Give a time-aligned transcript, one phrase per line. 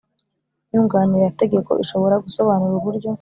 [0.69, 3.09] nyunganirategeko ishobora gusobanura uburyo